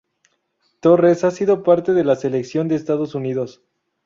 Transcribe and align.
Torres 0.79 1.23
ha 1.23 1.29
sido 1.29 1.61
parte 1.61 1.93
de 1.93 2.03
la 2.03 2.15
Selección 2.15 2.67
de 2.67 2.73
Estados 2.73 3.13
Unidos. 3.13 3.61